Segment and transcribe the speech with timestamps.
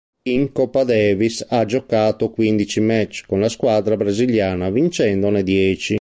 [0.29, 5.89] In Coppa Davis ha giocato quindici match con la squadra brasiliana vincendone dieci.